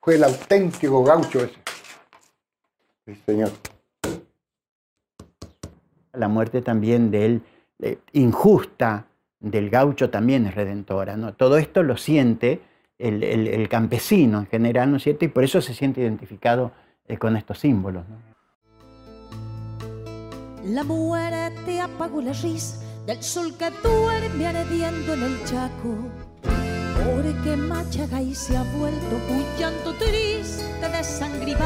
[0.00, 1.58] Fue el auténtico gaucho ese.
[3.06, 3.50] Sí, señor.
[6.12, 7.42] La muerte también de él,
[7.80, 9.06] eh, injusta,
[9.42, 11.16] del gaucho también es redentora.
[11.16, 11.34] ¿no?
[11.34, 12.62] Todo esto lo siente
[12.98, 15.24] el, campesino en general, ¿no es cierto?
[15.24, 16.72] Y por eso se siente identificado
[17.08, 18.04] eh, con estos símbolos.
[20.64, 25.96] La muerte apagó la risa del sol que duerme ardiendo en el chaco.
[27.04, 31.56] Porque Machagay se ha vuelto un llanto triste de sangre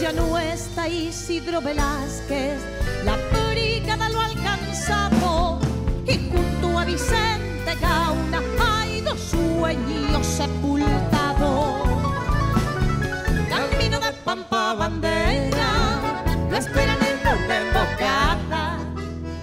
[0.00, 2.60] Ya no está Isidro Velázquez,
[3.04, 5.45] la brigada lo ha alcanzado
[6.06, 11.88] y junto a Vicente Gauna hay dos sueños sepultados.
[13.48, 16.00] Camino de Pampa Bandera,
[16.50, 18.78] lo esperan en una embocada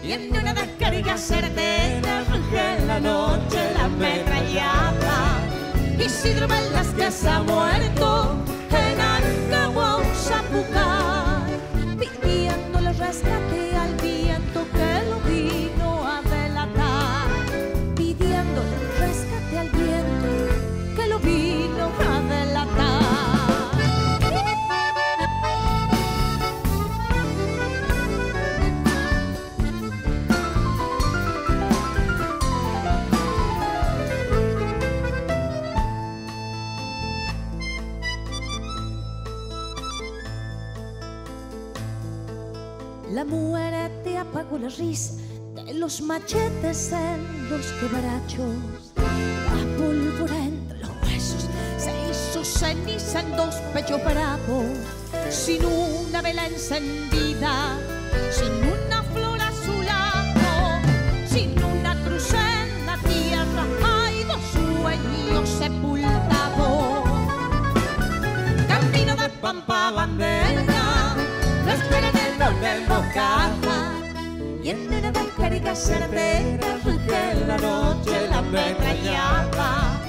[0.03, 5.41] y en una descarga certera en la noche la ametrallada.
[5.99, 8.35] Isidro Velázquez ha muerto
[8.71, 11.47] en Ancahuao, Zapucar,
[11.99, 13.72] pidiéndole rescate
[44.33, 45.13] apagó la risa
[45.53, 48.91] de los machetes en los quebrachos.
[48.95, 54.65] La pólvora entre los huesos se hizo ceniza en dos pechos bravos,
[55.29, 57.77] sin una vela encendida,
[58.31, 60.81] sin una flor a su lado,
[61.27, 63.65] sin una cruz en la tierra.
[63.85, 67.03] Hay dos sueños sepultados.
[68.67, 71.15] Camino de Pampa Bandera,
[71.65, 72.13] no esperen
[72.63, 74.02] embocada
[74.63, 80.01] y en una descarga certera en la noche la ametrallada.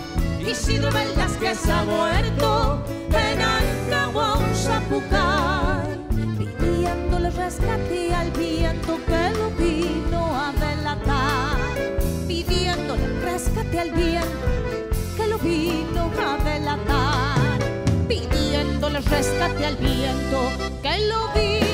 [0.47, 10.23] Isidro Velázquez ha muerto en Ancahuao, Zapucar, vivía pidiéndole rescate al viento que lo vino
[10.37, 11.59] a delatar,
[12.29, 14.29] pidiéndole rescate al viento
[15.17, 17.59] que lo vino a delatar,
[18.07, 20.39] pidiéndole rescate al viento
[20.81, 21.74] que lo vino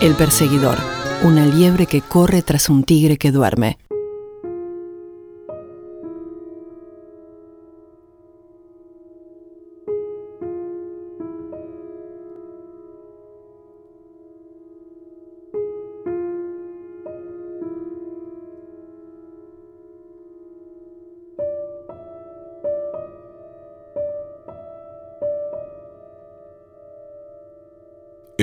[0.00, 0.78] El perseguidor,
[1.24, 3.76] una liebre que corre tras un tigre que duerme.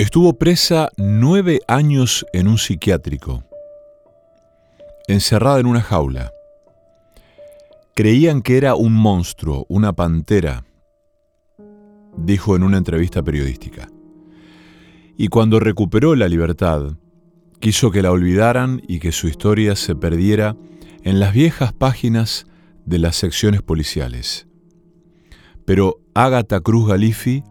[0.08, 3.44] Estuvo presa nueve años en un psiquiátrico,
[5.06, 6.32] encerrada en una jaula.
[7.94, 10.64] Creían que era un monstruo, una pantera,
[12.16, 13.90] dijo en una entrevista periodística.
[15.18, 16.96] Y cuando recuperó la libertad,
[17.60, 20.56] quiso que la olvidaran y que su historia se perdiera
[21.02, 22.46] en las viejas páginas
[22.86, 24.48] de las secciones policiales.
[25.66, 27.44] Pero Agatha Cruz Galifi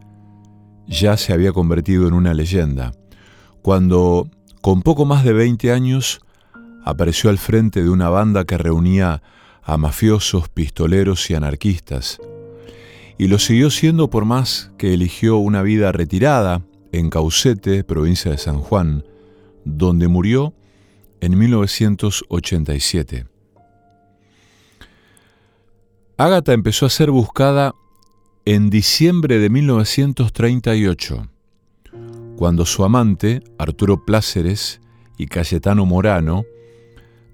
[0.88, 2.93] ya se había convertido en una leyenda,
[3.61, 4.29] cuando,
[4.61, 6.21] con poco más de 20 años,
[6.85, 9.21] apareció al frente de una banda que reunía
[9.63, 12.19] a mafiosos, pistoleros y anarquistas,
[13.17, 16.61] y lo siguió siendo por más que eligió una vida retirada
[16.91, 19.03] en Caucete, provincia de San Juan,
[19.65, 20.53] donde murió
[21.19, 23.25] en 1987.
[26.17, 27.75] Ágata empezó a ser buscada
[28.50, 31.28] en diciembre de 1938,
[32.38, 34.80] cuando su amante, Arturo Pláceres
[35.18, 36.45] y Cayetano Morano,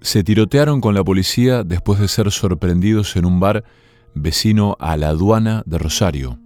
[0.02, 3.64] se tirotearon con la policía después de ser sorprendidos en un bar
[4.16, 6.40] vecino a la aduana de Rosario.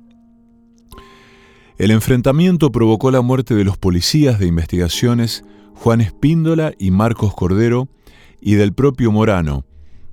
[1.78, 5.46] El enfrentamiento provocó la muerte de los policías de investigaciones
[5.76, 7.88] Juan Espíndola y Marcos Cordero
[8.42, 9.64] y del propio Morano,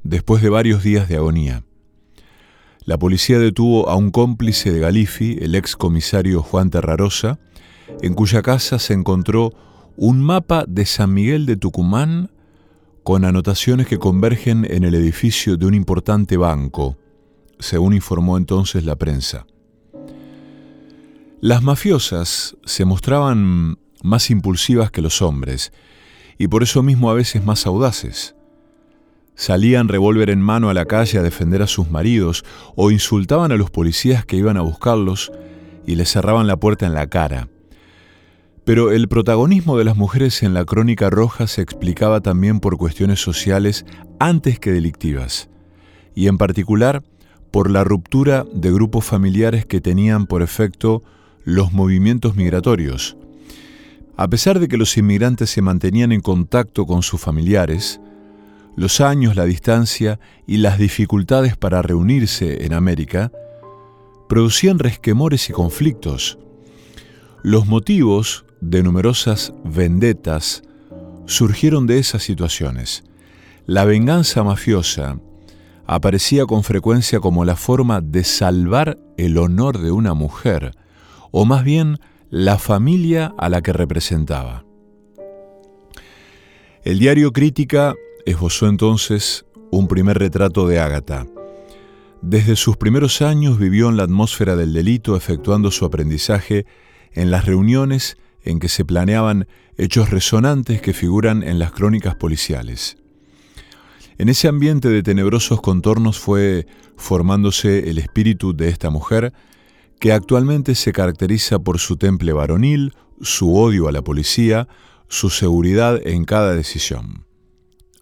[0.04, 1.63] después de varios días de agonía.
[2.86, 7.38] La policía detuvo a un cómplice de Galifi, el ex comisario Juan Terrarosa,
[8.02, 9.54] en cuya casa se encontró
[9.96, 12.30] un mapa de San Miguel de Tucumán
[13.02, 16.98] con anotaciones que convergen en el edificio de un importante banco,
[17.58, 19.46] según informó entonces la prensa.
[21.40, 25.72] Las mafiosas se mostraban más impulsivas que los hombres
[26.36, 28.34] y por eso mismo a veces más audaces.
[29.36, 32.44] Salían revólver en mano a la calle a defender a sus maridos
[32.76, 35.32] o insultaban a los policías que iban a buscarlos
[35.86, 37.48] y les cerraban la puerta en la cara.
[38.64, 43.20] Pero el protagonismo de las mujeres en la crónica roja se explicaba también por cuestiones
[43.20, 43.84] sociales
[44.18, 45.50] antes que delictivas,
[46.14, 47.02] y en particular
[47.50, 51.02] por la ruptura de grupos familiares que tenían por efecto
[51.44, 53.16] los movimientos migratorios.
[54.16, 58.00] A pesar de que los inmigrantes se mantenían en contacto con sus familiares,
[58.76, 63.30] los años, la distancia y las dificultades para reunirse en América
[64.28, 66.38] producían resquemores y conflictos.
[67.42, 70.62] Los motivos de numerosas vendetas
[71.26, 73.04] surgieron de esas situaciones.
[73.66, 75.18] La venganza mafiosa
[75.86, 80.74] aparecía con frecuencia como la forma de salvar el honor de una mujer,
[81.30, 81.98] o más bien
[82.30, 84.64] la familia a la que representaba.
[86.82, 87.94] El diario Crítica
[88.26, 91.26] esbozó entonces un primer retrato de Ágata.
[92.22, 96.64] Desde sus primeros años vivió en la atmósfera del delito, efectuando su aprendizaje
[97.12, 99.46] en las reuniones en que se planeaban
[99.76, 102.96] hechos resonantes que figuran en las crónicas policiales.
[104.16, 106.66] En ese ambiente de tenebrosos contornos fue
[106.96, 109.32] formándose el espíritu de esta mujer,
[109.98, 114.68] que actualmente se caracteriza por su temple varonil, su odio a la policía,
[115.08, 117.24] su seguridad en cada decisión.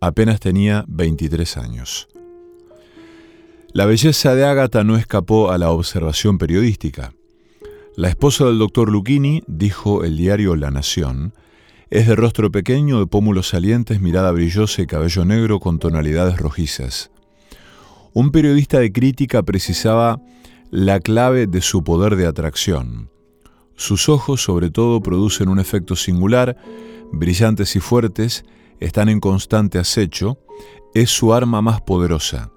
[0.03, 2.09] Apenas tenía 23 años.
[3.73, 7.15] La belleza de Ágata no escapó a la observación periodística.
[7.95, 11.35] La esposa del doctor Lucchini, dijo el diario La Nación,
[11.89, 17.13] es de rostro pequeño, de pómulos salientes, mirada brillosa y cabello negro con tonalidades rojizas.
[18.13, 20.21] Un periodista de crítica precisaba
[20.73, 23.09] la clave de su poder de atracción.
[23.77, 26.57] Sus ojos, sobre todo, producen un efecto singular,
[27.13, 28.45] brillantes y fuertes,
[28.85, 30.39] están en constante acecho,
[30.93, 32.51] es su arma más poderosa.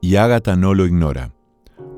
[0.00, 1.34] Y Ágata no lo ignora.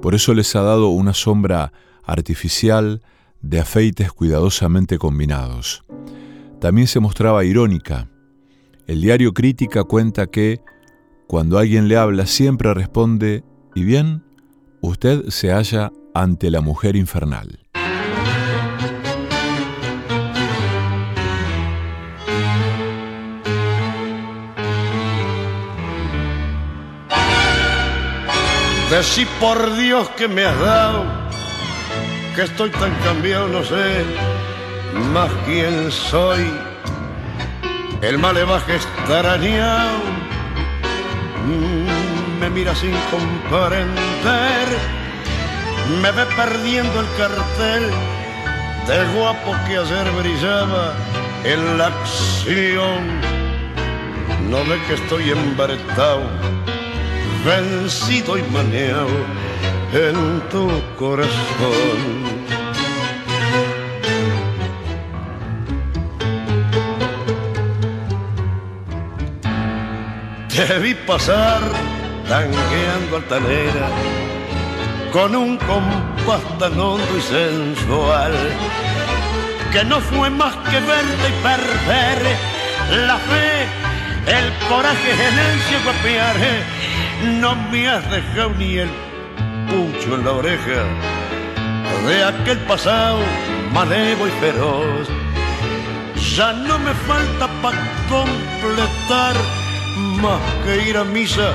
[0.00, 1.72] Por eso les ha dado una sombra
[2.04, 3.02] artificial
[3.42, 5.84] de afeites cuidadosamente combinados.
[6.60, 8.08] También se mostraba irónica.
[8.86, 10.60] El diario Crítica cuenta que,
[11.26, 14.24] cuando alguien le habla, siempre responde, ¿y bien?
[14.80, 17.67] Usted se halla ante la mujer infernal.
[28.90, 31.04] Decí por Dios que me has dado,
[32.34, 34.02] que estoy tan cambiado, no sé
[35.12, 36.50] más quién soy.
[38.00, 39.98] El malevaje extrañado
[41.44, 44.68] mm, me mira sin comprender,
[46.00, 47.90] me ve perdiendo el cartel
[48.86, 50.94] de guapo que ayer brillaba
[51.44, 53.20] en la acción.
[54.48, 56.22] No ve que estoy embaretado
[57.44, 59.08] vencido y maneado
[59.92, 60.68] en tu
[60.98, 62.28] corazón.
[70.48, 71.60] Te vi pasar
[72.28, 73.88] tangueando altanera
[75.12, 78.32] con un compás tan hondo y sensual
[79.72, 82.18] que no fue más que verte y perder
[83.06, 83.66] la fe,
[84.26, 85.92] el coraje en el ciego
[87.24, 88.88] no me has dejado ni el
[89.68, 90.84] pucho en la oreja
[92.06, 93.18] de aquel pasado
[93.72, 95.08] malevo y feroz.
[96.36, 99.34] Ya no me falta para completar
[100.20, 101.52] más que ir a misa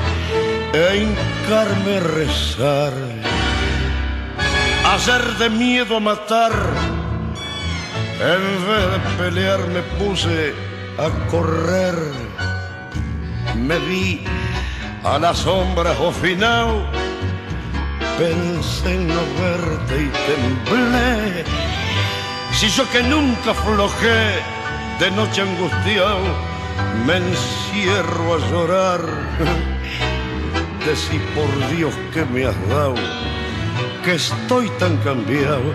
[0.73, 2.93] e hincarme a rezar.
[4.85, 6.51] Hacer de miedo a matar,
[8.19, 10.53] en vez de pelear me puse
[10.97, 11.95] a correr.
[13.55, 14.25] Me vi
[15.03, 16.85] a la sombra o final.
[18.17, 21.43] Pensé en no verte y temblé.
[22.53, 24.41] Si yo que nunca flojé
[24.99, 26.21] de noche angustiado,
[27.05, 29.01] me encierro a llorar.
[30.85, 32.95] Decí por Dios que me has dado,
[34.03, 35.73] que estoy tan cambiado,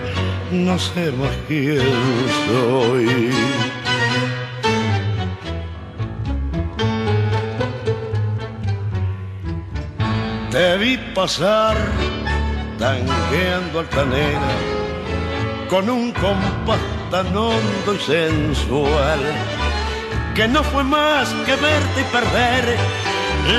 [0.52, 1.80] no sé más quién
[2.46, 3.30] soy.
[10.58, 11.76] Te vi pasar
[12.80, 14.54] tangueando altanera
[15.70, 16.80] con un compás
[17.12, 19.20] tan hondo y sensual
[20.34, 22.76] que no fue más que verte y perder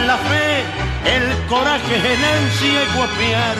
[0.08, 0.66] la fe,
[1.16, 3.58] el coraje, el ansia y guapear.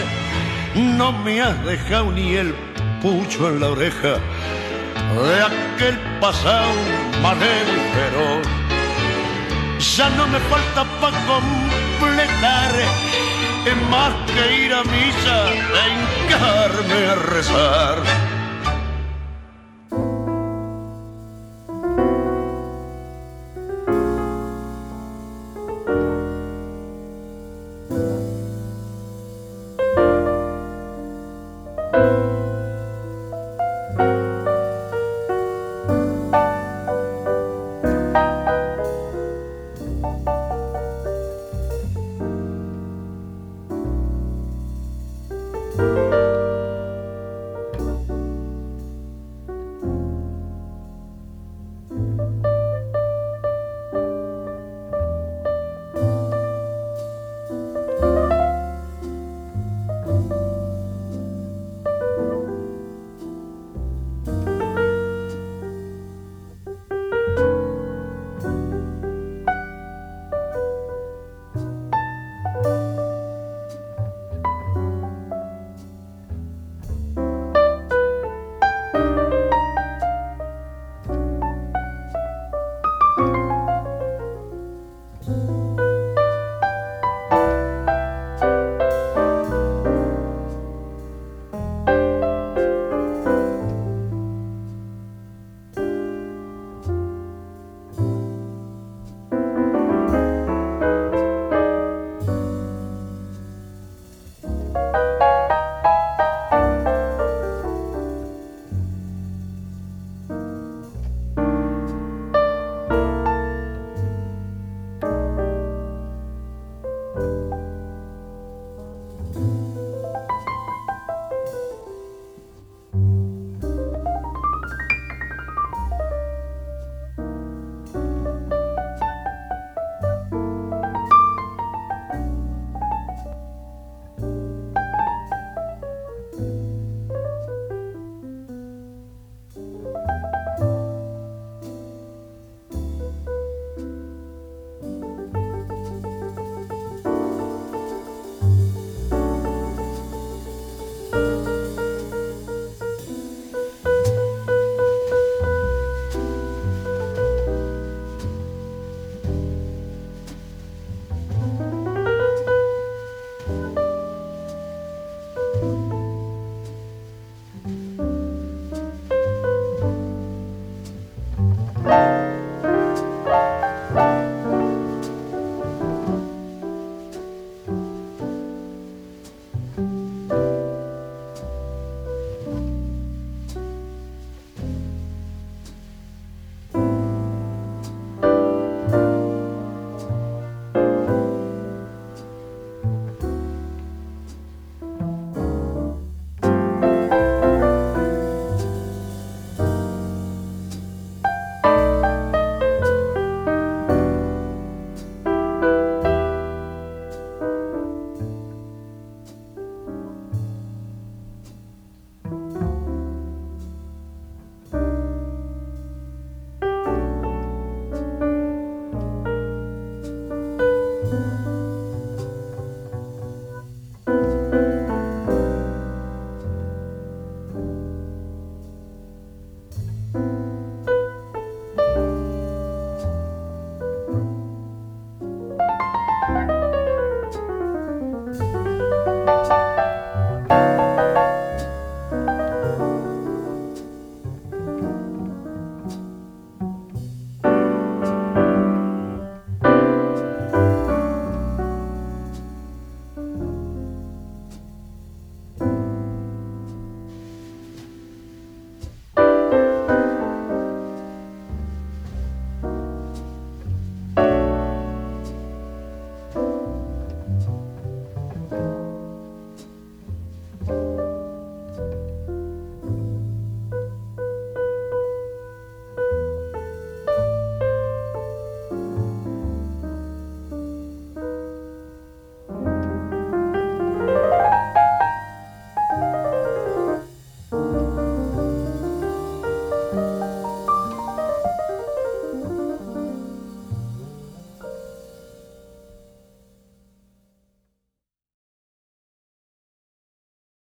[0.98, 2.54] No me has dejado ni el
[3.02, 4.16] pucho en la oreja
[5.16, 6.74] de aquel pasado
[7.22, 8.42] manejo y.
[9.96, 13.09] Ya no me falta para completar
[13.66, 18.29] es más que ir a misa e a rezar